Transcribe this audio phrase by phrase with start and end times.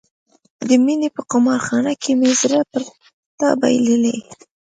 [0.67, 2.83] د مینې په قمار خانه کې مې زړه پر
[3.39, 4.17] تا بایللی.